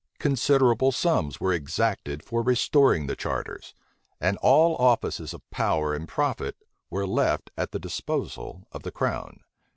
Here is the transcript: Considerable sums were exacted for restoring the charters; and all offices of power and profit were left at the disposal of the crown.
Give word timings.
Considerable 0.17 0.91
sums 0.91 1.39
were 1.39 1.53
exacted 1.53 2.25
for 2.25 2.41
restoring 2.41 3.05
the 3.05 3.15
charters; 3.15 3.75
and 4.19 4.35
all 4.37 4.75
offices 4.77 5.31
of 5.31 5.47
power 5.51 5.93
and 5.93 6.07
profit 6.07 6.57
were 6.89 7.05
left 7.05 7.51
at 7.55 7.69
the 7.69 7.77
disposal 7.77 8.65
of 8.71 8.81
the 8.81 8.89
crown. 8.89 9.41